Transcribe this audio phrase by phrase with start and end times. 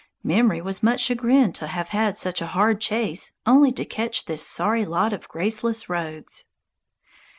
[0.23, 4.41] Memory was much chagrined to have had such a hard chase only to catch this
[4.43, 6.45] sorry lot of graceless rogues.